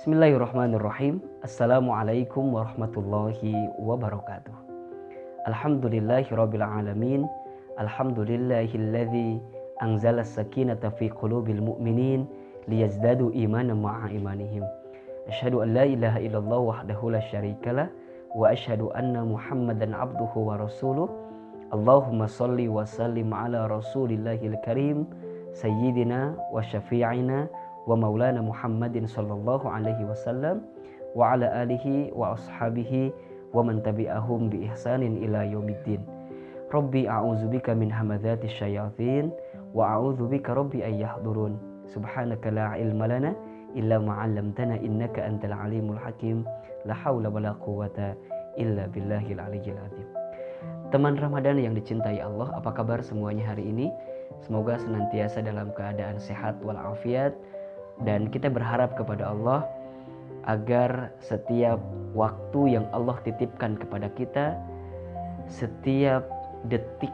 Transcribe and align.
بسم 0.00 0.12
الله 0.16 0.32
الرحمن 0.36 0.74
الرحيم 0.74 1.20
السلام 1.44 1.90
عليكم 1.90 2.54
ورحمة 2.54 2.94
الله 2.96 3.38
وبركاته 3.84 4.54
الحمد 5.48 5.86
لله 5.86 6.24
رب 6.32 6.54
العالمين 6.54 7.28
الحمد 7.80 8.18
لله 8.20 8.68
الذي 8.74 9.40
أنزل 9.82 10.18
السكينة 10.18 10.80
في 10.96 11.08
قلوب 11.12 11.48
المؤمنين 11.48 12.26
ليزدادوا 12.68 13.32
إيمانا 13.32 13.74
مع 13.74 14.08
إيمانهم 14.08 14.64
أشهد 15.28 15.54
أن 15.54 15.68
لا 15.74 15.84
إله 15.84 16.16
إلا 16.32 16.38
الله 16.38 16.58
وحده 16.58 17.00
لا 17.10 17.20
شريك 17.20 17.68
له 17.68 17.88
وأشهد 18.32 18.80
أن 18.80 19.20
محمدا 19.32 19.96
عبده 19.96 20.32
ورسوله 20.36 21.08
اللهم 21.76 22.26
صل 22.26 22.68
وسلم 22.68 23.34
على 23.34 23.66
رسول 23.66 24.10
الله 24.12 24.40
الكريم 24.48 24.98
سيدنا 25.52 26.34
وشفيعنا 26.52 27.46
wa 27.86 27.96
maulana 27.96 28.44
Muhammadin 28.44 29.08
sallallahu 29.08 29.68
alaihi 29.68 30.04
wasallam 30.04 30.64
wa 31.16 31.34
ala 31.34 31.48
alihi 31.64 32.12
wa 32.12 32.36
ashabihi 32.36 33.12
wa 33.50 33.66
man 33.66 33.82
tabi'ahum 33.82 34.52
bi 34.52 34.68
ihsanin 34.70 35.18
ila 35.26 35.42
yaumiddin. 35.42 36.02
Rabbi 36.70 37.10
a'udzubika 37.10 37.74
min 37.74 37.90
hamadzati 37.90 38.46
syayatin 38.46 39.34
wa 39.74 39.90
a'udzubika 39.98 40.54
rabbi 40.54 40.86
ay 40.86 41.02
yahdurun. 41.02 41.58
Subhanaka 41.90 42.54
la 42.54 42.78
ilma 42.78 43.10
lana 43.10 43.34
illa 43.74 43.98
ma 43.98 44.22
'allamtana 44.22 44.78
innaka 44.78 45.26
antal 45.26 45.56
alimul 45.56 45.98
hakim. 45.98 46.46
La 46.86 46.94
haula 46.94 47.26
wala 47.26 47.58
quwata 47.58 48.14
illa 48.54 48.86
billahil 48.86 49.42
aliyyil 49.42 49.80
azim. 49.82 50.08
Teman 50.94 51.18
Ramadan 51.18 51.58
yang 51.58 51.74
dicintai 51.74 52.18
Allah, 52.22 52.50
apa 52.54 52.70
kabar 52.74 53.02
semuanya 53.02 53.50
hari 53.50 53.66
ini? 53.66 53.90
Semoga 54.42 54.78
senantiasa 54.78 55.42
dalam 55.42 55.70
keadaan 55.74 56.18
sehat 56.18 56.58
walafiat 56.62 57.34
dan 58.04 58.28
kita 58.32 58.48
berharap 58.48 58.96
kepada 58.96 59.32
Allah 59.32 59.66
agar 60.48 61.12
setiap 61.20 61.78
waktu 62.16 62.80
yang 62.80 62.86
Allah 62.96 63.20
titipkan 63.22 63.76
kepada 63.76 64.08
kita 64.16 64.56
setiap 65.50 66.24
detik 66.70 67.12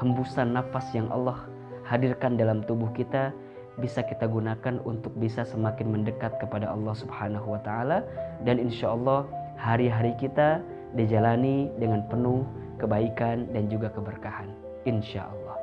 hembusan 0.00 0.56
nafas 0.56 0.86
yang 0.96 1.06
Allah 1.12 1.46
hadirkan 1.86 2.34
dalam 2.34 2.64
tubuh 2.64 2.90
kita 2.96 3.30
bisa 3.78 4.06
kita 4.06 4.30
gunakan 4.30 4.78
untuk 4.86 5.10
bisa 5.18 5.42
semakin 5.42 5.90
mendekat 5.90 6.38
kepada 6.38 6.70
Allah 6.70 6.94
Subhanahu 6.94 7.54
wa 7.54 7.60
taala 7.62 8.06
dan 8.46 8.62
insya 8.62 8.94
Allah 8.94 9.26
hari-hari 9.58 10.14
kita 10.18 10.62
dijalani 10.94 11.70
dengan 11.78 12.06
penuh 12.06 12.46
kebaikan 12.78 13.50
dan 13.50 13.66
juga 13.66 13.90
keberkahan 13.90 14.50
insya 14.86 15.26
Allah. 15.26 15.58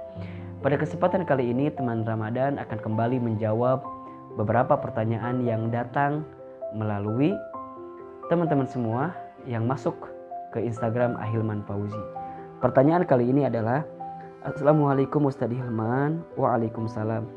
Pada 0.59 0.76
kesempatan 0.78 1.24
kali 1.26 1.50
ini 1.50 1.72
teman 1.74 2.04
Ramadan 2.04 2.59
akan 2.59 2.80
kembali 2.84 3.18
menjawab 3.18 3.82
beberapa 4.40 4.80
pertanyaan 4.80 5.44
yang 5.44 5.68
datang 5.72 6.24
melalui 6.72 7.36
teman-teman 8.32 8.68
semua 8.68 9.12
yang 9.44 9.68
masuk 9.68 9.96
ke 10.56 10.64
Instagram 10.64 11.20
Ahilman 11.20 11.64
Fauzi. 11.68 12.00
Pertanyaan 12.64 13.03
kali 13.03 13.28
ini 13.28 13.47
adalah 13.47 13.84
Assalamualaikum 14.41 15.28
Ustadz 15.28 15.53
Hilman. 15.53 16.24
Waalaikumsalam. 16.40 17.28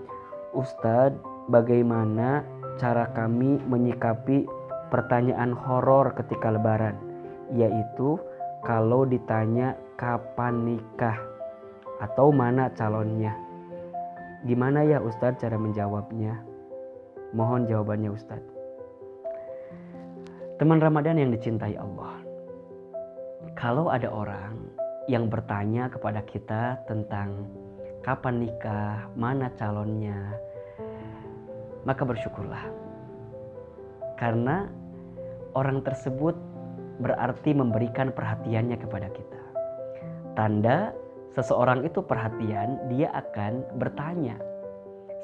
Ustadz 0.54 1.18
bagaimana 1.50 2.46
cara 2.78 3.10
kami 3.12 3.58
menyikapi 3.66 4.46
pertanyaan 4.88 5.52
horor 5.52 6.14
ketika 6.14 6.54
lebaran? 6.54 6.94
Yaitu 7.52 8.16
kalau 8.62 9.04
ditanya 9.04 9.76
kapan 10.00 10.64
nikah 10.64 11.18
atau 12.00 12.30
mana 12.30 12.70
calonnya. 12.72 13.34
Gimana 14.44 14.84
ya 14.84 15.00
Ustadz 15.00 15.40
cara 15.40 15.56
menjawabnya 15.56 16.53
Mohon 17.34 17.66
jawabannya 17.66 18.14
Ustadz. 18.14 18.52
Teman 20.62 20.78
Ramadan 20.78 21.18
yang 21.18 21.34
dicintai 21.34 21.74
Allah. 21.74 22.22
Kalau 23.58 23.90
ada 23.90 24.06
orang 24.06 24.70
yang 25.10 25.26
bertanya 25.26 25.90
kepada 25.90 26.22
kita 26.22 26.78
tentang 26.86 27.50
kapan 28.06 28.38
nikah, 28.38 29.10
mana 29.18 29.50
calonnya, 29.58 30.30
maka 31.82 32.06
bersyukurlah. 32.06 32.70
Karena 34.14 34.70
orang 35.58 35.82
tersebut 35.82 36.38
berarti 37.02 37.50
memberikan 37.50 38.14
perhatiannya 38.14 38.78
kepada 38.78 39.10
kita. 39.10 39.42
Tanda 40.38 40.94
seseorang 41.34 41.82
itu 41.82 41.98
perhatian, 41.98 42.78
dia 42.94 43.10
akan 43.10 43.74
bertanya 43.74 44.38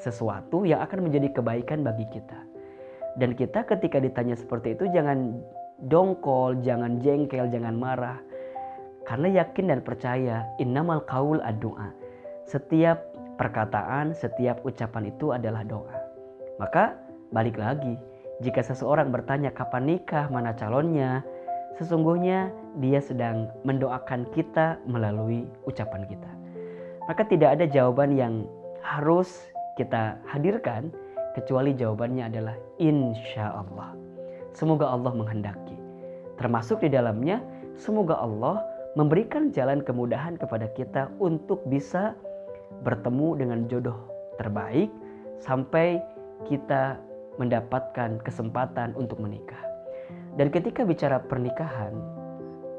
sesuatu 0.01 0.65
yang 0.65 0.81
akan 0.81 1.07
menjadi 1.07 1.29
kebaikan 1.37 1.85
bagi 1.85 2.09
kita. 2.09 2.41
Dan 3.21 3.37
kita 3.37 3.63
ketika 3.69 4.01
ditanya 4.01 4.33
seperti 4.33 4.73
itu 4.73 4.89
jangan 4.89 5.37
dongkol, 5.85 6.57
jangan 6.65 6.97
jengkel, 6.97 7.45
jangan 7.53 7.77
marah. 7.77 8.19
Karena 9.05 9.45
yakin 9.45 9.69
dan 9.69 9.79
percaya 9.85 10.45
innamal 10.57 11.05
qaul 11.05 11.37
ad-du'a. 11.41 11.93
Setiap 12.49 13.01
perkataan, 13.37 14.13
setiap 14.17 14.61
ucapan 14.65 15.09
itu 15.09 15.33
adalah 15.33 15.65
doa. 15.65 15.97
Maka 16.61 16.97
balik 17.33 17.57
lagi, 17.57 17.97
jika 18.45 18.61
seseorang 18.61 19.09
bertanya 19.09 19.49
kapan 19.49 19.89
nikah, 19.89 20.29
mana 20.29 20.53
calonnya, 20.53 21.25
sesungguhnya 21.81 22.53
dia 22.77 23.01
sedang 23.01 23.49
mendoakan 23.65 24.29
kita 24.31 24.77
melalui 24.85 25.49
ucapan 25.65 26.05
kita. 26.05 26.31
Maka 27.09 27.25
tidak 27.25 27.57
ada 27.59 27.65
jawaban 27.65 28.13
yang 28.13 28.45
harus 28.85 29.51
kita 29.79 30.19
hadirkan 30.27 30.91
kecuali 31.35 31.71
jawabannya 31.75 32.27
adalah 32.27 32.55
insya 32.79 33.55
Allah. 33.55 33.95
Semoga 34.51 34.91
Allah 34.91 35.15
menghendaki. 35.15 35.79
Termasuk 36.35 36.83
di 36.83 36.89
dalamnya 36.91 37.39
semoga 37.79 38.19
Allah 38.19 38.59
memberikan 38.99 39.55
jalan 39.55 39.79
kemudahan 39.79 40.35
kepada 40.35 40.67
kita 40.75 41.07
untuk 41.23 41.63
bisa 41.71 42.11
bertemu 42.83 43.39
dengan 43.39 43.59
jodoh 43.71 43.95
terbaik 44.35 44.91
sampai 45.39 46.03
kita 46.49 46.99
mendapatkan 47.39 48.19
kesempatan 48.25 48.91
untuk 48.99 49.21
menikah. 49.23 49.59
Dan 50.35 50.51
ketika 50.51 50.83
bicara 50.83 51.23
pernikahan, 51.23 51.95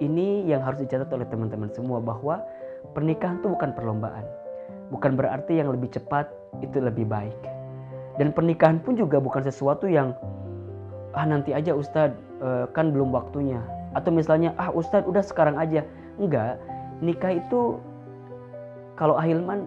ini 0.03 0.45
yang 0.45 0.61
harus 0.61 0.85
dicatat 0.85 1.09
oleh 1.15 1.25
teman-teman 1.29 1.71
semua 1.73 2.03
bahwa 2.03 2.43
pernikahan 2.93 3.41
itu 3.41 3.49
bukan 3.49 3.71
perlombaan. 3.73 4.27
Bukan 4.93 5.17
berarti 5.17 5.57
yang 5.63 5.73
lebih 5.73 5.89
cepat 5.95 6.29
itu 6.61 6.79
lebih 6.83 7.09
baik. 7.09 7.39
Dan 8.21 8.37
pernikahan 8.37 8.83
pun 8.85 8.93
juga 8.93 9.17
bukan 9.17 9.41
sesuatu 9.41 9.89
yang 9.89 10.13
ah 11.17 11.25
nanti 11.25 11.57
aja 11.57 11.73
Ustadz 11.73 12.19
eh, 12.45 12.65
kan 12.77 12.93
belum 12.93 13.09
waktunya. 13.15 13.63
Atau 13.97 14.13
misalnya 14.13 14.53
ah 14.61 14.69
Ustadz 14.69 15.09
udah 15.09 15.25
sekarang 15.25 15.57
aja. 15.57 15.87
Enggak, 16.21 16.61
nikah 17.01 17.41
itu 17.41 17.81
kalau 19.01 19.17
Ahilman 19.17 19.65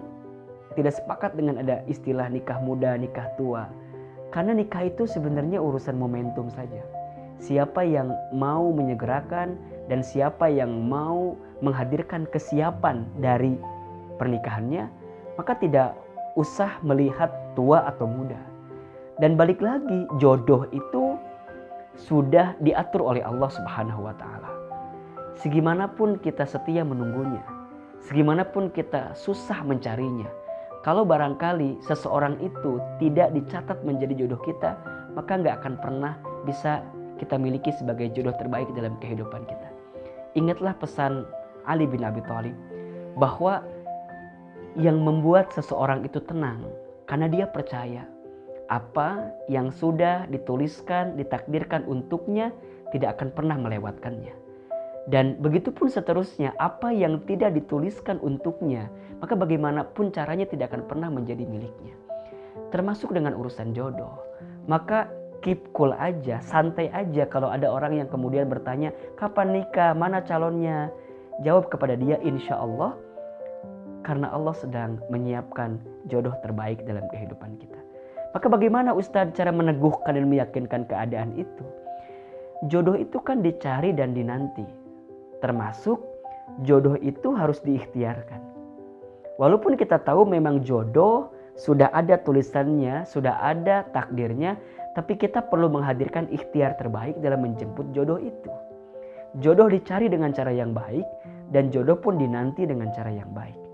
tidak 0.78 0.94
sepakat 0.94 1.34
dengan 1.34 1.58
ada 1.58 1.82
istilah 1.90 2.30
nikah 2.30 2.62
muda, 2.62 2.94
nikah 3.00 3.26
tua. 3.40 3.66
Karena 4.30 4.54
nikah 4.54 4.86
itu 4.86 5.08
sebenarnya 5.10 5.58
urusan 5.58 5.96
momentum 5.98 6.52
saja. 6.52 6.84
Siapa 7.40 7.82
yang 7.84 8.14
mau 8.36 8.70
menyegerakan 8.72 9.58
dan 9.90 10.00
siapa 10.04 10.48
yang 10.52 10.72
mau 10.86 11.36
menghadirkan 11.64 12.28
kesiapan 12.30 13.08
dari 13.20 13.56
pernikahannya, 14.20 14.88
maka 15.40 15.56
tidak 15.60 15.96
usah 16.36 16.80
melihat 16.84 17.32
tua 17.56 17.88
atau 17.88 18.06
muda. 18.06 18.40
Dan 19.20 19.40
balik 19.40 19.64
lagi, 19.64 20.04
jodoh 20.20 20.68
itu 20.76 21.16
sudah 21.96 22.60
diatur 22.60 23.16
oleh 23.16 23.24
Allah 23.24 23.48
Subhanahu 23.48 24.04
wa 24.04 24.16
taala. 24.20 24.52
Segimanapun 25.40 26.20
kita 26.20 26.44
setia 26.44 26.84
menunggunya, 26.84 27.44
segimanapun 28.04 28.68
kita 28.72 29.16
susah 29.16 29.64
mencarinya, 29.64 30.28
kalau 30.84 31.08
barangkali 31.08 31.80
seseorang 31.82 32.36
itu 32.44 32.78
tidak 33.00 33.32
dicatat 33.32 33.80
menjadi 33.88 34.14
jodoh 34.28 34.40
kita, 34.44 34.76
maka 35.16 35.40
nggak 35.40 35.64
akan 35.64 35.74
pernah 35.80 36.14
bisa 36.44 36.84
kita 37.16 37.40
miliki 37.40 37.72
sebagai 37.74 38.12
jodoh 38.12 38.36
terbaik 38.36 38.68
dalam 38.76 39.00
kehidupan 39.00 39.48
kita. 39.48 39.70
Ingatlah 40.36 40.76
pesan 40.76 41.24
Ali 41.64 41.88
bin 41.88 42.04
Abi 42.04 42.20
Thalib 42.28 42.54
bahwa 43.16 43.64
yang 44.76 45.00
membuat 45.00 45.56
seseorang 45.56 46.04
itu 46.04 46.20
tenang 46.24 46.68
karena 47.08 47.32
dia 47.32 47.46
percaya 47.48 48.04
apa 48.66 49.30
yang 49.46 49.70
sudah 49.70 50.26
dituliskan, 50.30 51.14
ditakdirkan 51.16 51.86
untuknya 51.86 52.50
tidak 52.90 53.20
akan 53.20 53.30
pernah 53.34 53.58
melewatkannya. 53.62 54.34
Dan 55.06 55.38
begitu 55.38 55.70
pun 55.70 55.86
seterusnya, 55.86 56.58
apa 56.58 56.90
yang 56.90 57.22
tidak 57.30 57.54
dituliskan 57.54 58.18
untuknya, 58.26 58.90
maka 59.22 59.38
bagaimanapun 59.38 60.10
caranya 60.10 60.50
tidak 60.50 60.74
akan 60.74 60.90
pernah 60.90 61.14
menjadi 61.14 61.46
miliknya. 61.46 61.94
Termasuk 62.74 63.14
dengan 63.14 63.38
urusan 63.38 63.78
jodoh. 63.78 64.18
Maka 64.66 65.06
keep 65.46 65.70
cool 65.78 65.94
aja, 65.94 66.42
santai 66.42 66.90
aja 66.90 67.30
kalau 67.30 67.54
ada 67.54 67.70
orang 67.70 68.02
yang 68.02 68.10
kemudian 68.10 68.50
bertanya, 68.50 68.90
kapan 69.14 69.62
nikah, 69.62 69.94
mana 69.94 70.26
calonnya? 70.26 70.90
Jawab 71.46 71.70
kepada 71.70 71.94
dia, 71.94 72.18
insya 72.26 72.58
Allah 72.58 72.98
karena 74.06 74.30
Allah 74.30 74.54
sedang 74.54 75.02
menyiapkan 75.10 75.82
jodoh 76.06 76.38
terbaik 76.46 76.86
dalam 76.86 77.10
kehidupan 77.10 77.58
kita. 77.58 77.82
Maka 78.38 78.46
bagaimana 78.46 78.94
Ustadz 78.94 79.34
cara 79.34 79.50
meneguhkan 79.50 80.14
dan 80.14 80.30
meyakinkan 80.30 80.86
keadaan 80.86 81.34
itu? 81.34 81.66
Jodoh 82.70 82.94
itu 82.94 83.18
kan 83.18 83.42
dicari 83.42 83.92
dan 83.98 84.14
dinanti. 84.14 84.64
Termasuk 85.42 85.98
jodoh 86.62 86.96
itu 87.02 87.34
harus 87.34 87.58
diikhtiarkan. 87.66 88.40
Walaupun 89.42 89.76
kita 89.76 90.00
tahu 90.06 90.24
memang 90.24 90.62
jodoh 90.62 91.34
sudah 91.56 91.90
ada 91.92 92.22
tulisannya, 92.22 93.08
sudah 93.08 93.40
ada 93.42 93.88
takdirnya, 93.92 94.56
tapi 94.94 95.20
kita 95.20 95.44
perlu 95.44 95.68
menghadirkan 95.68 96.30
ikhtiar 96.32 96.78
terbaik 96.80 97.20
dalam 97.20 97.44
menjemput 97.44 97.92
jodoh 97.92 98.22
itu. 98.22 98.52
Jodoh 99.44 99.68
dicari 99.68 100.08
dengan 100.08 100.32
cara 100.32 100.52
yang 100.56 100.72
baik 100.72 101.04
dan 101.52 101.68
jodoh 101.72 102.00
pun 102.00 102.16
dinanti 102.16 102.64
dengan 102.64 102.92
cara 102.96 103.12
yang 103.12 103.28
baik. 103.36 103.65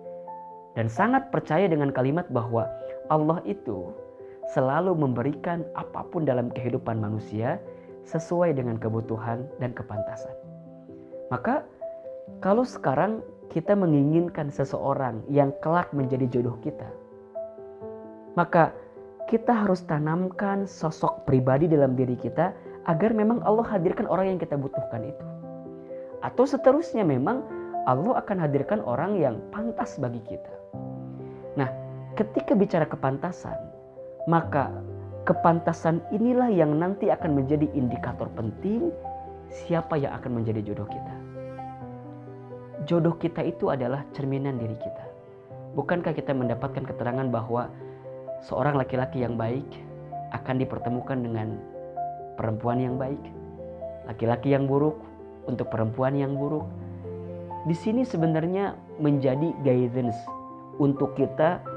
Dan 0.76 0.88
sangat 0.88 1.28
percaya 1.36 1.68
dengan 1.68 1.92
kalimat 1.92 2.28
bahwa 2.32 2.68
Allah 3.12 3.44
itu 3.44 3.92
selalu 4.56 4.96
memberikan 4.96 5.68
apa 5.76 6.04
pun 6.08 6.24
dalam 6.24 6.52
kehidupan 6.52 7.00
manusia 7.00 7.60
sesuai 8.08 8.56
dengan 8.56 8.80
kebutuhan 8.80 9.48
dan 9.60 9.72
kepantasan. 9.76 10.34
Maka 11.32 11.64
kalau 12.44 12.64
sekarang 12.68 13.24
kita 13.52 13.76
menginginkan 13.76 14.48
seseorang 14.48 15.24
yang 15.28 15.52
kelak 15.60 15.92
menjadi 15.92 16.28
jodoh 16.28 16.56
kita, 16.64 16.88
maka 18.36 18.72
kita 19.28 19.52
harus 19.52 19.84
tanamkan 19.88 20.68
sosok 20.68 21.24
pribadi 21.24 21.68
dalam 21.68 21.96
diri 21.96 22.20
kita 22.20 22.52
agar 22.88 23.12
memang 23.16 23.40
Allah 23.48 23.64
hadirkan 23.68 24.08
orang 24.08 24.36
yang 24.36 24.40
kita 24.40 24.60
butuhkan 24.60 25.08
itu. 25.08 25.26
Atau 26.20 26.44
seterusnya 26.44 27.08
memang 27.08 27.44
Allah 27.88 28.20
akan 28.22 28.38
hadirkan 28.44 28.80
orang 28.84 29.18
yang 29.18 29.40
pantas 29.50 29.98
bagi 29.98 30.22
kita. 30.28 30.61
Ketika 32.22 32.54
bicara 32.54 32.86
kepantasan, 32.86 33.58
maka 34.30 34.70
kepantasan 35.26 36.06
inilah 36.14 36.54
yang 36.54 36.78
nanti 36.78 37.10
akan 37.10 37.34
menjadi 37.34 37.66
indikator 37.74 38.30
penting 38.38 38.94
siapa 39.50 39.98
yang 39.98 40.14
akan 40.22 40.38
menjadi 40.38 40.62
jodoh 40.62 40.86
kita. 40.86 41.16
Jodoh 42.86 43.18
kita 43.18 43.42
itu 43.42 43.74
adalah 43.74 44.06
cerminan 44.14 44.62
diri 44.62 44.78
kita. 44.78 45.06
Bukankah 45.74 46.14
kita 46.14 46.30
mendapatkan 46.38 46.86
keterangan 46.86 47.26
bahwa 47.26 47.74
seorang 48.46 48.78
laki-laki 48.78 49.26
yang 49.26 49.34
baik 49.34 49.66
akan 50.30 50.62
dipertemukan 50.62 51.26
dengan 51.26 51.58
perempuan 52.38 52.86
yang 52.86 53.02
baik, 53.02 53.22
laki-laki 54.06 54.54
yang 54.54 54.70
buruk 54.70 55.02
untuk 55.50 55.74
perempuan 55.74 56.14
yang 56.14 56.38
buruk. 56.38 56.70
Di 57.66 57.74
sini 57.74 58.06
sebenarnya 58.06 58.78
menjadi 59.02 59.58
guidance 59.66 60.22
untuk 60.78 61.18
kita 61.18 61.71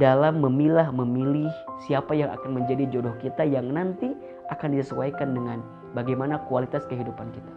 dalam 0.00 0.40
memilah 0.40 0.88
memilih 0.88 1.52
siapa 1.84 2.16
yang 2.16 2.32
akan 2.32 2.64
menjadi 2.64 2.88
jodoh 2.88 3.12
kita 3.20 3.44
yang 3.44 3.68
nanti 3.68 4.16
akan 4.48 4.72
disesuaikan 4.72 5.36
dengan 5.36 5.60
bagaimana 5.92 6.40
kualitas 6.48 6.88
kehidupan 6.88 7.28
kita. 7.32 7.52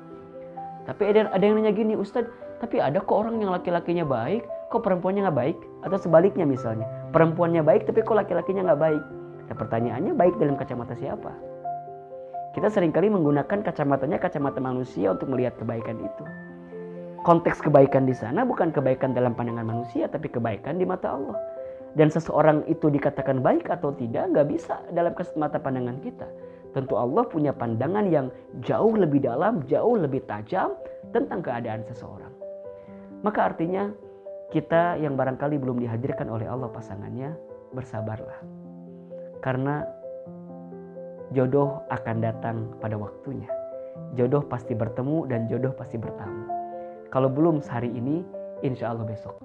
Tapi 0.85 1.01
ada 1.15 1.31
ada 1.31 1.43
yang 1.43 1.57
nanya 1.57 1.71
gini, 1.71 1.95
Ustadz, 1.95 2.29
tapi 2.59 2.83
ada 2.83 2.99
kok 2.99 3.15
orang 3.15 3.39
yang 3.39 3.55
laki-lakinya 3.55 4.03
baik, 4.03 4.43
kok 4.69 4.83
perempuannya 4.83 5.25
nggak 5.25 5.37
baik? 5.37 5.57
Atau 5.87 5.97
sebaliknya 5.97 6.43
misalnya, 6.43 6.85
perempuannya 7.15 7.63
baik 7.63 7.87
tapi 7.87 8.03
kok 8.03 8.19
laki-lakinya 8.19 8.71
nggak 8.71 8.81
baik? 8.83 9.03
Nah 9.45 9.55
pertanyaannya 9.55 10.13
baik 10.13 10.35
dalam 10.37 10.59
kacamata 10.59 10.93
siapa? 10.93 11.31
Kita 12.55 12.71
sering 12.71 12.95
kali 12.95 13.11
menggunakan 13.11 13.67
kacamatanya 13.67 14.15
kacamata 14.19 14.63
manusia 14.63 15.11
untuk 15.11 15.27
melihat 15.27 15.59
kebaikan 15.59 15.99
itu. 15.99 16.23
Konteks 17.25 17.59
kebaikan 17.59 18.05
di 18.05 18.13
sana 18.13 18.45
bukan 18.45 18.69
kebaikan 18.69 19.11
dalam 19.11 19.33
pandangan 19.33 19.65
manusia, 19.65 20.05
tapi 20.05 20.29
kebaikan 20.29 20.77
di 20.77 20.85
mata 20.85 21.17
Allah. 21.17 21.54
Dan 21.95 22.11
seseorang 22.11 22.67
itu 22.67 22.91
dikatakan 22.91 23.39
baik 23.39 23.71
atau 23.71 23.95
tidak, 23.95 24.27
nggak 24.35 24.47
bisa 24.51 24.83
dalam 24.91 25.15
mata 25.39 25.55
pandangan 25.55 26.03
kita. 26.03 26.27
Tentu 26.75 26.99
Allah 26.99 27.23
punya 27.23 27.55
pandangan 27.55 28.11
yang 28.11 28.27
jauh 28.67 28.99
lebih 28.99 29.23
dalam, 29.23 29.63
jauh 29.63 29.95
lebih 29.95 30.27
tajam 30.27 30.75
tentang 31.15 31.39
keadaan 31.39 31.87
seseorang. 31.87 32.35
Maka 33.23 33.55
artinya 33.55 33.95
kita 34.51 34.99
yang 34.99 35.15
barangkali 35.15 35.55
belum 35.55 35.79
dihadirkan 35.79 36.27
oleh 36.27 36.43
Allah 36.51 36.67
pasangannya, 36.67 37.31
bersabarlah. 37.71 38.43
Karena 39.39 39.87
jodoh 41.31 41.79
akan 41.87 42.17
datang 42.19 42.75
pada 42.83 42.99
waktunya. 42.99 43.47
Jodoh 44.19 44.43
pasti 44.43 44.75
bertemu 44.75 45.31
dan 45.31 45.47
jodoh 45.47 45.71
pasti 45.71 45.95
bertamu. 45.95 46.51
Kalau 47.07 47.31
belum 47.31 47.63
sehari 47.63 47.87
ini, 47.87 48.19
insya 48.67 48.91
Allah 48.91 49.07
besok. 49.07 49.39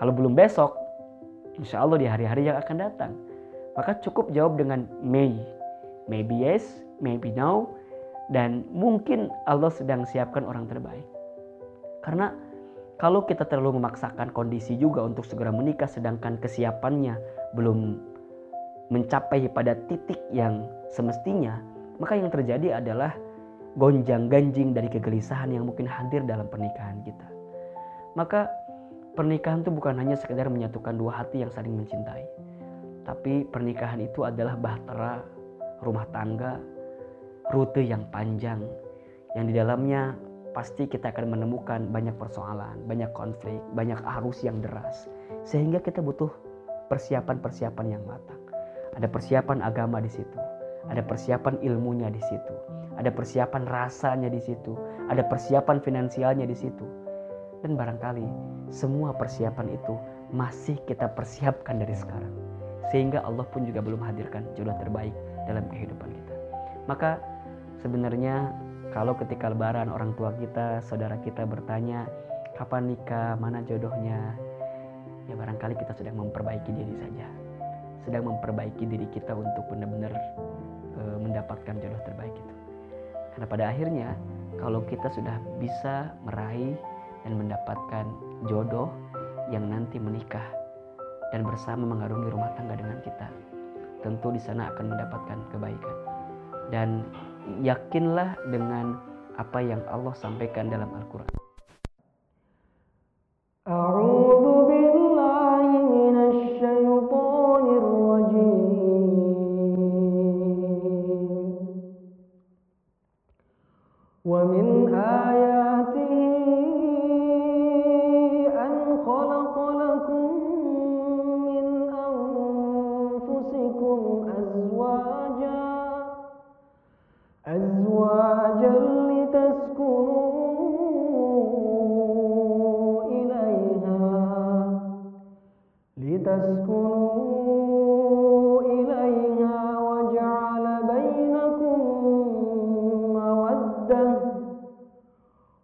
Kalau 0.00 0.16
belum 0.16 0.32
besok, 0.32 0.87
insya 1.58 1.82
Allah 1.82 1.98
di 1.98 2.06
hari-hari 2.06 2.48
yang 2.48 2.58
akan 2.58 2.76
datang. 2.78 3.12
Maka 3.74 3.98
cukup 4.02 4.30
jawab 4.34 4.58
dengan 4.58 4.86
may. 5.02 5.38
Maybe 6.10 6.42
yes, 6.42 6.64
maybe 6.98 7.30
no. 7.30 7.74
Dan 8.32 8.66
mungkin 8.72 9.30
Allah 9.46 9.70
sedang 9.70 10.02
siapkan 10.08 10.42
orang 10.42 10.66
terbaik. 10.66 11.04
Karena 12.02 12.34
kalau 12.98 13.22
kita 13.22 13.46
terlalu 13.46 13.78
memaksakan 13.78 14.34
kondisi 14.34 14.74
juga 14.74 15.06
untuk 15.06 15.22
segera 15.22 15.54
menikah 15.54 15.86
sedangkan 15.86 16.42
kesiapannya 16.42 17.14
belum 17.54 18.02
mencapai 18.90 19.46
pada 19.52 19.78
titik 19.86 20.18
yang 20.34 20.66
semestinya, 20.90 21.60
maka 22.02 22.18
yang 22.18 22.32
terjadi 22.32 22.82
adalah 22.82 23.14
gonjang-ganjing 23.78 24.74
dari 24.74 24.90
kegelisahan 24.90 25.54
yang 25.54 25.68
mungkin 25.68 25.86
hadir 25.86 26.26
dalam 26.26 26.50
pernikahan 26.50 26.98
kita. 27.06 27.28
Maka 28.18 28.50
pernikahan 29.18 29.66
itu 29.66 29.74
bukan 29.74 29.98
hanya 29.98 30.14
sekedar 30.14 30.46
menyatukan 30.46 30.94
dua 30.94 31.18
hati 31.18 31.42
yang 31.42 31.50
saling 31.50 31.74
mencintai. 31.74 32.22
Tapi 33.02 33.42
pernikahan 33.50 33.98
itu 33.98 34.22
adalah 34.22 34.54
bahtera 34.54 35.26
rumah 35.82 36.06
tangga, 36.14 36.62
rute 37.50 37.82
yang 37.82 38.06
panjang, 38.14 38.62
yang 39.34 39.50
di 39.50 39.58
dalamnya 39.58 40.14
pasti 40.54 40.86
kita 40.86 41.10
akan 41.10 41.34
menemukan 41.34 41.90
banyak 41.90 42.14
persoalan, 42.14 42.78
banyak 42.86 43.10
konflik, 43.10 43.58
banyak 43.74 43.98
arus 44.22 44.46
yang 44.46 44.62
deras. 44.62 45.10
Sehingga 45.42 45.82
kita 45.82 45.98
butuh 45.98 46.30
persiapan-persiapan 46.86 47.86
yang 47.90 48.02
matang. 48.06 48.38
Ada 48.94 49.10
persiapan 49.10 49.66
agama 49.66 49.98
di 49.98 50.10
situ, 50.10 50.38
ada 50.86 51.02
persiapan 51.02 51.58
ilmunya 51.62 52.10
di 52.10 52.22
situ, 52.22 52.54
ada 52.98 53.10
persiapan 53.10 53.66
rasanya 53.66 54.30
di 54.30 54.42
situ, 54.42 54.74
ada 55.10 55.22
persiapan 55.26 55.78
finansialnya 55.82 56.46
di 56.46 56.56
situ. 56.58 56.97
Dan 57.64 57.74
barangkali 57.74 58.26
semua 58.70 59.10
persiapan 59.16 59.74
itu 59.74 59.94
masih 60.30 60.78
kita 60.86 61.10
persiapkan 61.12 61.82
dari 61.82 61.94
sekarang. 61.96 62.30
Sehingga 62.94 63.24
Allah 63.26 63.44
pun 63.48 63.66
juga 63.66 63.82
belum 63.84 64.00
hadirkan 64.00 64.46
jodoh 64.54 64.76
terbaik 64.78 65.12
dalam 65.44 65.66
kehidupan 65.68 66.08
kita. 66.08 66.34
Maka 66.86 67.20
sebenarnya 67.82 68.54
kalau 68.94 69.12
ketika 69.18 69.52
lebaran 69.52 69.92
orang 69.92 70.16
tua 70.16 70.32
kita, 70.38 70.80
saudara 70.86 71.20
kita 71.20 71.44
bertanya, 71.44 72.08
kapan 72.56 72.94
nikah, 72.94 73.36
mana 73.36 73.60
jodohnya? 73.66 74.32
Ya 75.28 75.36
barangkali 75.36 75.76
kita 75.76 75.92
sedang 75.92 76.16
memperbaiki 76.16 76.72
diri 76.72 76.96
saja 76.96 77.28
sedang 78.08 78.24
memperbaiki 78.24 78.88
diri 78.88 79.04
kita 79.12 79.36
untuk 79.36 79.68
benar-benar 79.68 80.16
e, 80.96 81.02
mendapatkan 81.20 81.76
jodoh 81.76 82.00
terbaik 82.08 82.32
itu. 82.32 82.54
Karena 83.36 83.46
pada 83.46 83.64
akhirnya 83.68 84.08
kalau 84.56 84.80
kita 84.88 85.12
sudah 85.12 85.36
bisa 85.60 86.16
meraih 86.24 86.72
dan 87.28 87.36
mendapatkan 87.36 88.08
jodoh 88.48 88.88
yang 89.52 89.68
nanti 89.68 90.00
menikah 90.00 90.48
dan 91.28 91.44
bersama 91.44 91.84
mengarungi 91.84 92.32
rumah 92.32 92.56
tangga 92.56 92.80
dengan 92.80 93.04
kita, 93.04 93.28
tentu 94.00 94.32
di 94.32 94.40
sana 94.40 94.72
akan 94.72 94.96
mendapatkan 94.96 95.38
kebaikan. 95.52 95.96
Dan 96.72 97.04
yakinlah 97.60 98.32
dengan 98.48 98.96
apa 99.36 99.60
yang 99.60 99.84
Allah 99.92 100.16
sampaikan 100.16 100.72
dalam 100.72 100.88
Al-Quran. 100.88 101.47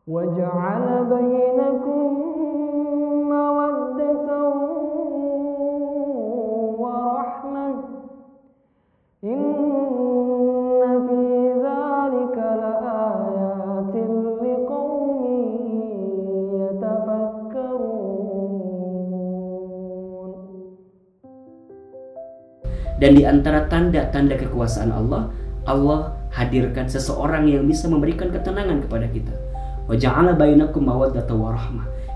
وجعل 0.05 0.85
بينكم 1.09 2.09
مودة 3.25 4.29
ورحمة. 6.77 7.81
إن 9.25 9.49
في 11.09 11.25
ذلك 11.57 12.37
لآيات 12.37 13.95
لقوم 14.45 15.23
يتفكرون. 16.53 17.11
Dan 23.01 23.11
di 23.17 23.25
antara 23.25 23.65
tanda-tanda 23.73 24.37
kekuasaan 24.37 24.93
Allah, 24.93 25.33
Allah 25.65 26.13
hadirkan 26.37 26.93
seseorang 26.93 27.49
yang 27.49 27.65
bisa 27.65 27.89
memberikan 27.89 28.29
ketenangan 28.29 28.85
kepada 28.85 29.09
kita. 29.09 29.33
Bainakum 29.88 30.83
mawaddata. 30.85 31.35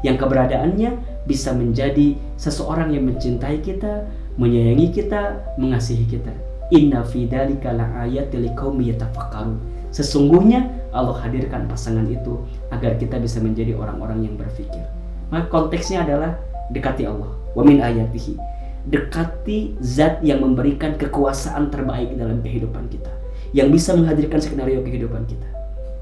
Yang 0.06 0.16
keberadaannya 0.22 0.90
bisa 1.26 1.50
menjadi 1.52 2.14
seseorang 2.38 2.94
yang 2.94 3.10
mencintai 3.10 3.58
kita, 3.60 4.06
menyayangi 4.38 4.94
kita, 4.94 5.42
mengasihi 5.58 6.06
kita. 6.06 6.30
Inna 6.70 7.02
fi 7.02 7.26
dzalika 7.26 7.75
laayatil 7.75 8.46
liqaumi 8.46 8.94
yatafakkarun. 8.94 9.58
Sesungguhnya 9.90 10.68
Allah 10.94 11.16
hadirkan 11.25 11.66
pasangan 11.66 12.06
itu 12.06 12.38
agar 12.70 12.94
kita 13.00 13.18
bisa 13.18 13.42
menjadi 13.42 13.75
orang-orang 13.75 14.22
yang 14.28 14.34
berpikir. 14.38 14.84
Maka 15.32 15.50
konteksnya 15.50 16.06
adalah 16.06 16.38
dekati 16.70 17.08
Allah. 17.08 17.32
Wa 17.56 17.64
min 17.66 17.82
ayatihi 17.82 18.58
dekati 18.88 19.76
zat 19.84 20.25
yang 20.25 20.40
memberikan 20.40 20.96
kekuasaan 20.96 21.68
terbaik 21.68 22.16
dalam 22.16 22.40
kehidupan 22.40 22.88
kita 22.88 23.12
yang 23.52 23.68
bisa 23.68 23.92
menghadirkan 23.92 24.40
skenario 24.40 24.80
kehidupan 24.80 25.28
kita 25.28 25.48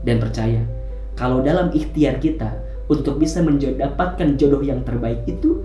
dan 0.07 0.23
percaya 0.23 0.63
kalau 1.17 1.41
dalam 1.41 1.73
ikhtiar 1.73 2.21
kita 2.21 2.61
untuk 2.93 3.19
bisa 3.19 3.41
mendapatkan 3.41 4.37
jodoh 4.37 4.61
yang 4.61 4.85
terbaik 4.85 5.25
itu 5.25 5.65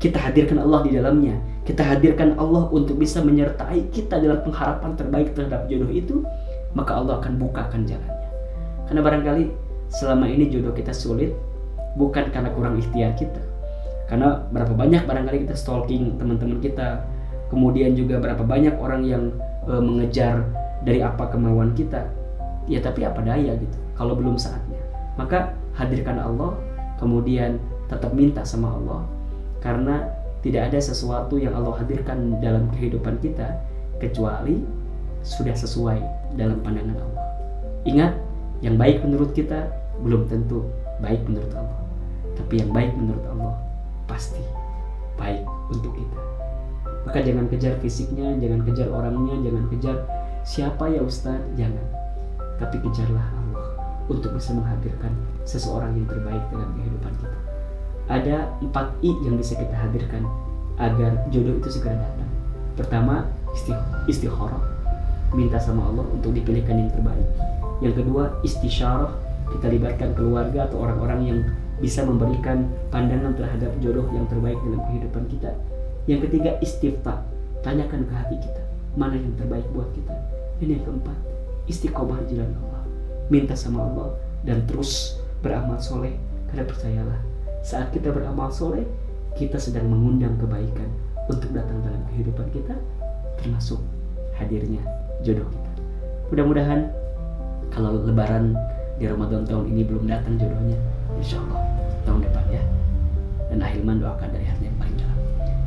kita 0.00 0.16
hadirkan 0.16 0.60
Allah 0.60 0.80
di 0.88 0.90
dalamnya. 0.96 1.36
Kita 1.68 1.82
hadirkan 1.82 2.38
Allah 2.40 2.70
untuk 2.72 2.96
bisa 2.96 3.20
menyertai 3.20 3.90
kita 3.92 4.22
dalam 4.22 4.40
pengharapan 4.40 4.96
terbaik 4.96 5.36
terhadap 5.36 5.68
jodoh 5.68 5.90
itu 5.92 6.24
maka 6.72 6.96
Allah 6.96 7.20
akan 7.20 7.36
bukakan 7.36 7.84
jalannya. 7.84 8.28
Karena 8.88 9.00
barangkali 9.04 9.44
selama 9.92 10.26
ini 10.32 10.48
jodoh 10.48 10.72
kita 10.72 10.96
sulit 10.96 11.36
bukan 12.00 12.32
karena 12.32 12.48
kurang 12.56 12.80
ikhtiar 12.80 13.12
kita. 13.20 13.42
Karena 14.08 14.40
berapa 14.48 14.72
banyak 14.72 15.04
barangkali 15.04 15.44
kita 15.48 15.54
stalking 15.58 16.16
teman-teman 16.16 16.62
kita 16.62 17.02
kemudian 17.50 17.92
juga 17.98 18.22
berapa 18.22 18.42
banyak 18.46 18.78
orang 18.78 19.02
yang 19.02 19.24
e, 19.66 19.72
mengejar 19.82 20.46
dari 20.86 21.02
apa 21.02 21.28
kemauan 21.28 21.74
kita. 21.74 22.06
Ya 22.70 22.78
tapi 22.78 23.02
apa 23.06 23.22
daya 23.22 23.58
gitu 23.58 23.78
kalau 23.94 24.14
belum 24.14 24.36
saatnya 24.38 24.75
maka 25.16 25.56
hadirkan 25.76 26.20
Allah 26.20 26.56
kemudian 27.00 27.60
tetap 27.88 28.12
minta 28.12 28.44
sama 28.44 28.72
Allah 28.76 29.02
karena 29.60 30.08
tidak 30.44 30.72
ada 30.72 30.78
sesuatu 30.78 31.40
yang 31.40 31.56
Allah 31.56 31.74
hadirkan 31.80 32.38
dalam 32.38 32.70
kehidupan 32.72 33.18
kita 33.18 33.58
kecuali 33.98 34.62
sudah 35.26 35.56
sesuai 35.56 35.98
dalam 36.38 36.62
pandangan 36.62 37.00
Allah 37.00 37.24
ingat 37.88 38.12
yang 38.62 38.78
baik 38.78 39.02
menurut 39.02 39.32
kita 39.32 39.68
belum 40.00 40.28
tentu 40.28 40.64
baik 41.00 41.24
menurut 41.26 41.52
Allah 41.56 41.80
tapi 42.36 42.60
yang 42.60 42.70
baik 42.70 42.92
menurut 42.94 43.24
Allah 43.26 43.56
pasti 44.06 44.44
baik 45.16 45.42
untuk 45.72 45.92
kita. 45.96 46.20
Maka 47.08 47.18
jangan 47.22 47.46
kejar 47.48 47.74
fisiknya, 47.80 48.36
jangan 48.38 48.60
kejar 48.66 48.88
orangnya, 48.92 49.34
jangan 49.42 49.64
kejar 49.72 49.96
siapa 50.44 50.84
ya 50.92 51.00
Ustaz, 51.02 51.38
jangan. 51.56 51.82
Tapi 52.60 52.76
kejarlah 52.82 53.26
untuk 54.06 54.34
bisa 54.34 54.54
menghadirkan 54.54 55.12
seseorang 55.42 55.94
yang 55.98 56.06
terbaik 56.06 56.42
dalam 56.50 56.70
kehidupan 56.78 57.12
kita. 57.18 57.38
Ada 58.06 58.36
empat 58.62 58.86
I 59.02 59.10
yang 59.26 59.34
bisa 59.34 59.58
kita 59.58 59.74
hadirkan 59.74 60.22
agar 60.78 61.26
jodoh 61.34 61.58
itu 61.58 61.68
segera 61.72 61.98
datang. 61.98 62.30
Pertama, 62.78 63.26
istikharah, 64.06 64.62
minta 65.34 65.58
sama 65.58 65.90
Allah 65.90 66.06
untuk 66.12 66.36
dipilihkan 66.36 66.86
yang 66.86 66.90
terbaik. 66.92 67.28
Yang 67.82 68.04
kedua, 68.04 68.40
istisyarah, 68.46 69.10
kita 69.52 69.66
libatkan 69.72 70.12
keluarga 70.14 70.70
atau 70.70 70.86
orang-orang 70.86 71.20
yang 71.24 71.38
bisa 71.82 72.04
memberikan 72.06 72.68
pandangan 72.88 73.36
terhadap 73.36 73.72
jodoh 73.84 74.06
yang 74.12 74.24
terbaik 74.30 74.56
dalam 74.64 74.80
kehidupan 74.88 75.24
kita. 75.28 75.50
Yang 76.06 76.30
ketiga 76.30 76.50
istifta, 76.62 77.26
tanyakan 77.66 78.06
ke 78.06 78.14
hati 78.14 78.36
kita 78.38 78.62
mana 78.96 79.20
yang 79.20 79.36
terbaik 79.36 79.68
buat 79.76 79.92
kita. 79.92 80.14
Dan 80.56 80.68
yang 80.72 80.82
keempat 80.88 81.18
istiqomah 81.68 82.24
jalan 82.32 82.48
Allah, 82.64 82.75
minta 83.32 83.54
sama 83.56 83.86
Allah 83.86 84.14
dan 84.46 84.64
terus 84.68 85.20
beramal 85.40 85.78
soleh. 85.80 86.14
Karena 86.50 86.64
percayalah 86.64 87.20
saat 87.66 87.90
kita 87.90 88.14
beramal 88.14 88.48
soleh 88.52 88.86
kita 89.34 89.58
sedang 89.58 89.90
mengundang 89.90 90.38
kebaikan 90.38 90.88
untuk 91.26 91.50
datang 91.50 91.82
dalam 91.82 92.02
kehidupan 92.14 92.46
kita 92.54 92.78
termasuk 93.42 93.82
hadirnya 94.38 94.80
jodoh 95.26 95.46
kita. 95.50 95.72
Mudah-mudahan 96.30 96.80
kalau 97.74 97.98
lebaran 98.06 98.54
di 98.96 99.04
Ramadan 99.04 99.44
tahun 99.44 99.68
ini 99.74 99.82
belum 99.84 100.08
datang 100.08 100.40
jodohnya, 100.40 100.78
insya 101.18 101.42
Allah 101.42 101.66
tahun 102.06 102.22
depan 102.22 102.44
ya 102.48 102.62
dan 103.50 103.58
Ahilman 103.60 103.98
doakan 103.98 104.30
dari 104.30 104.46
hati 104.46 104.70
yang 104.70 104.76
paling 104.78 104.96
dalam 104.96 105.18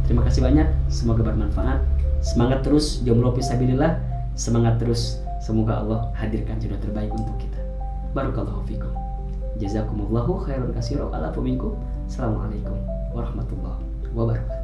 terima 0.08 0.22
kasih 0.26 0.42
banyak 0.42 0.68
semoga 0.88 1.22
bermanfaat 1.22 1.80
semangat 2.24 2.64
terus 2.64 3.04
jomblo 3.04 3.36
pisabilillah 3.36 4.00
semangat 4.40 4.80
terus 4.80 5.20
semoga 5.40 5.82
Allah 5.82 6.12
hadirkan 6.16 6.60
jodoh 6.60 6.80
terbaik 6.84 7.12
untuk 7.16 7.36
kita. 7.40 7.60
Barakallahu 8.14 8.64
fikum. 8.68 8.92
Jazakumullahu 9.60 10.48
khairan 10.48 10.72
kasiro 10.72 11.12
ala 11.12 11.36
assalamualaikum 12.08 12.80
warahmatullahi 13.12 13.84
wabarakatuh 14.16 14.59